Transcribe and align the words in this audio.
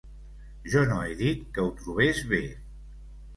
Jo 0.75 0.79
no 0.91 0.97
he 1.01 1.11
dit 1.19 1.43
que 1.59 1.67
ho 1.67 1.67
trobés 1.83 2.23
bé 2.33 2.41